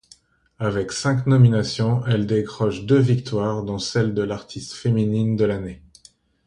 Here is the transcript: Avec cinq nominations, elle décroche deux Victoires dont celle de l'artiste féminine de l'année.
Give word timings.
Avec 0.57 0.93
cinq 0.93 1.27
nominations, 1.27 2.03
elle 2.07 2.25
décroche 2.25 2.85
deux 2.85 2.97
Victoires 2.97 3.61
dont 3.61 3.77
celle 3.77 4.15
de 4.15 4.23
l'artiste 4.23 4.73
féminine 4.73 5.35
de 5.35 5.45
l'année. 5.45 5.83